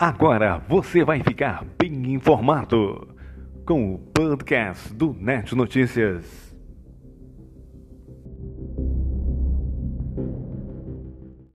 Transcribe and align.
Agora 0.00 0.56
você 0.66 1.04
vai 1.04 1.22
ficar 1.22 1.62
bem 1.78 2.14
informado 2.14 3.14
com 3.66 3.92
o 3.92 3.98
podcast 3.98 4.94
do 4.94 5.12
Net 5.12 5.54
Notícias. 5.54 6.49